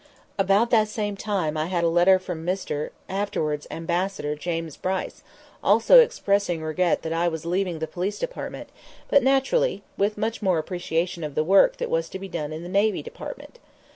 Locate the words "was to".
11.91-12.17